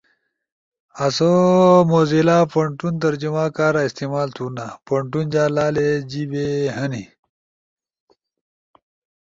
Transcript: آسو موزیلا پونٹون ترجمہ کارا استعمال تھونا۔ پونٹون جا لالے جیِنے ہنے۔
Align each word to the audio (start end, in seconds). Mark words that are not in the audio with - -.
آسو 1.05 1.31
موزیلا 1.91 2.39
پونٹون 2.51 2.93
ترجمہ 3.03 3.45
کارا 3.55 3.81
استعمال 3.87 4.27
تھونا۔ 4.35 4.67
پونٹون 4.85 5.25
جا 5.33 5.43
لالے 5.55 5.89
جیِنے 6.09 6.49
ہنے۔ 6.75 7.03